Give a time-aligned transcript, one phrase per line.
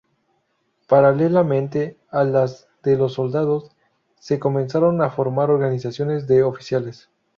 [0.87, 3.69] Paralelamente a las de los soldados,
[4.19, 7.11] se comenzaron a formar organizaciones de oficiales.